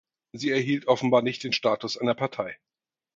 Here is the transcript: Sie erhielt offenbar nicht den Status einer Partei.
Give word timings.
Sie 0.33 0.49
erhielt 0.49 0.87
offenbar 0.87 1.21
nicht 1.21 1.43
den 1.43 1.53
Status 1.53 1.95
einer 1.95 2.15
Partei. 2.15 2.57